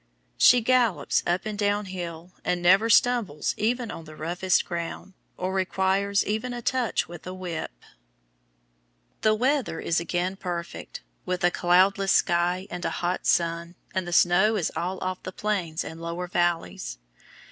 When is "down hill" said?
1.59-2.31